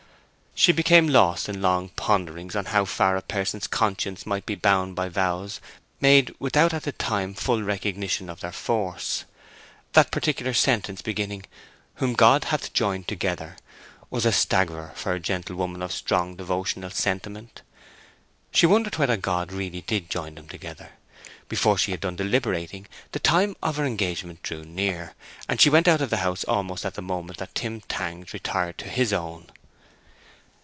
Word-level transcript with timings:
She 0.53 0.73
became 0.73 1.07
lost 1.07 1.49
in 1.49 1.59
long 1.59 1.89
ponderings 1.89 2.55
on 2.55 2.65
how 2.65 2.85
far 2.85 3.17
a 3.17 3.23
person's 3.23 3.65
conscience 3.65 4.27
might 4.27 4.45
be 4.45 4.53
bound 4.53 4.95
by 4.95 5.09
vows 5.09 5.59
made 5.99 6.35
without 6.37 6.71
at 6.71 6.83
the 6.83 6.91
time 6.91 7.31
a 7.31 7.33
full 7.33 7.63
recognition 7.63 8.29
of 8.29 8.41
their 8.41 8.51
force. 8.51 9.23
That 9.93 10.11
particular 10.11 10.53
sentence, 10.53 11.01
beginning 11.01 11.45
"Whom 11.95 12.13
God 12.13 12.43
hath 12.43 12.73
joined 12.73 13.07
together," 13.07 13.57
was 14.11 14.23
a 14.23 14.31
staggerer 14.33 14.91
for 14.93 15.13
a 15.13 15.19
gentlewoman 15.19 15.81
of 15.81 15.91
strong 15.93 16.35
devotional 16.35 16.91
sentiment. 16.91 17.63
She 18.51 18.67
wondered 18.67 18.97
whether 18.97 19.17
God 19.17 19.51
really 19.51 19.81
did 19.81 20.11
join 20.11 20.35
them 20.35 20.47
together. 20.49 20.91
Before 21.49 21.77
she 21.77 21.89
had 21.89 22.01
done 22.01 22.17
deliberating 22.17 22.87
the 23.13 23.19
time 23.19 23.55
of 23.63 23.77
her 23.77 23.85
engagement 23.85 24.43
drew 24.43 24.63
near, 24.63 25.15
and 25.49 25.59
she 25.59 25.71
went 25.71 25.87
out 25.87 26.01
of 26.01 26.11
the 26.11 26.17
house 26.17 26.43
almost 26.43 26.85
at 26.85 26.93
the 26.93 27.01
moment 27.01 27.39
that 27.39 27.55
Tim 27.55 27.81
Tangs 27.81 28.31
retired 28.31 28.77
to 28.79 28.89
his 28.89 29.11
own. 29.11 29.47